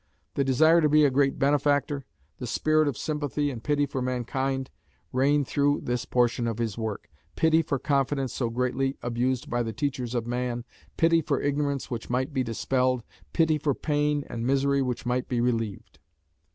[0.33, 2.05] The desire to be a great benefactor,
[2.39, 4.71] the spirit of sympathy and pity for mankind,
[5.13, 9.73] reign through this portion of his work pity for confidence so greatly abused by the
[9.73, 10.65] teachers of man,
[10.97, 15.39] pity for ignorance which might be dispelled, pity for pain and misery which might be
[15.39, 15.99] relieved.